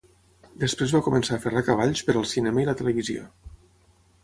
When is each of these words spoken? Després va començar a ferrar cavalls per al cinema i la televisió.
Després 0.61 0.93
va 0.97 1.01
començar 1.07 1.35
a 1.35 1.43
ferrar 1.43 1.63
cavalls 1.69 2.03
per 2.09 2.17
al 2.23 2.27
cinema 2.33 2.65
i 2.65 2.67
la 2.73 2.77
televisió. 2.83 3.29